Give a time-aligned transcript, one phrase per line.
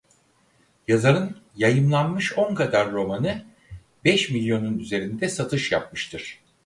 [0.87, 3.45] Yazarın Yayımlanmış on kadar romanı
[4.05, 6.39] beş milyonun üzerinde satış yapmıştır.